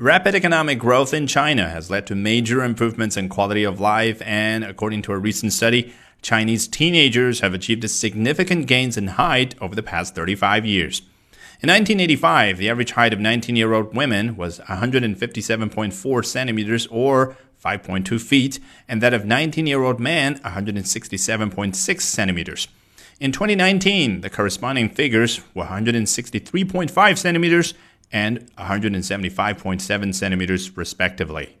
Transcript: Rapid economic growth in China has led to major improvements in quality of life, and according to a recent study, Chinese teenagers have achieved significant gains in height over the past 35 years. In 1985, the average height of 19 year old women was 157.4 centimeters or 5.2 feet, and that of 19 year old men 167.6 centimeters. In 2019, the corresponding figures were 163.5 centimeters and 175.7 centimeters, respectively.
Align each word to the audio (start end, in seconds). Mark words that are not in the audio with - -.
Rapid 0.00 0.36
economic 0.36 0.78
growth 0.78 1.12
in 1.12 1.26
China 1.26 1.68
has 1.68 1.90
led 1.90 2.06
to 2.06 2.14
major 2.14 2.62
improvements 2.62 3.16
in 3.16 3.28
quality 3.28 3.64
of 3.64 3.80
life, 3.80 4.22
and 4.24 4.62
according 4.62 5.02
to 5.02 5.12
a 5.12 5.18
recent 5.18 5.52
study, 5.52 5.92
Chinese 6.22 6.68
teenagers 6.68 7.40
have 7.40 7.52
achieved 7.52 7.90
significant 7.90 8.68
gains 8.68 8.96
in 8.96 9.08
height 9.08 9.56
over 9.60 9.74
the 9.74 9.82
past 9.82 10.14
35 10.14 10.64
years. 10.64 11.00
In 11.60 11.68
1985, 11.68 12.58
the 12.58 12.70
average 12.70 12.92
height 12.92 13.12
of 13.12 13.18
19 13.18 13.56
year 13.56 13.72
old 13.72 13.92
women 13.92 14.36
was 14.36 14.60
157.4 14.60 16.24
centimeters 16.24 16.86
or 16.92 17.36
5.2 17.64 18.20
feet, 18.20 18.60
and 18.86 19.02
that 19.02 19.12
of 19.12 19.24
19 19.24 19.66
year 19.66 19.82
old 19.82 19.98
men 19.98 20.38
167.6 20.38 22.00
centimeters. 22.02 22.68
In 23.18 23.32
2019, 23.32 24.20
the 24.20 24.30
corresponding 24.30 24.90
figures 24.90 25.40
were 25.54 25.64
163.5 25.64 27.18
centimeters 27.18 27.74
and 28.12 28.50
175.7 28.56 30.14
centimeters, 30.14 30.76
respectively. 30.76 31.56